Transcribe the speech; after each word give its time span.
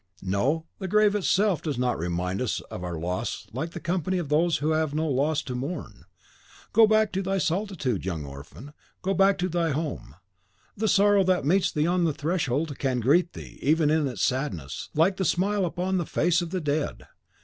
No, 0.23 0.65
the 0.79 0.87
grave 0.87 1.13
itself 1.13 1.61
does 1.61 1.77
not 1.77 1.95
remind 1.99 2.41
us 2.41 2.59
of 2.71 2.83
our 2.83 2.97
loss 2.97 3.45
like 3.53 3.69
the 3.69 3.79
company 3.79 4.17
of 4.17 4.29
those 4.29 4.57
who 4.57 4.71
have 4.71 4.95
no 4.95 5.05
loss 5.07 5.43
to 5.43 5.53
mourn. 5.53 6.05
Go 6.73 6.87
back 6.87 7.11
to 7.11 7.21
thy 7.21 7.37
solitude, 7.37 8.03
young 8.03 8.25
orphan, 8.25 8.73
go 9.03 9.13
back 9.13 9.37
to 9.37 9.47
thy 9.47 9.69
home: 9.69 10.15
the 10.75 10.87
sorrow 10.87 11.23
that 11.25 11.45
meets 11.45 11.71
thee 11.71 11.85
on 11.85 12.03
the 12.05 12.13
threshold 12.13 12.79
can 12.79 12.99
greet 12.99 13.33
thee, 13.33 13.59
even 13.61 13.91
in 13.91 14.07
its 14.07 14.23
sadness, 14.23 14.89
like 14.95 15.17
the 15.17 15.23
smile 15.23 15.65
upon 15.65 15.97
the 15.99 16.07
face 16.07 16.41
of 16.41 16.49
the 16.49 16.61
dead. 16.61 17.05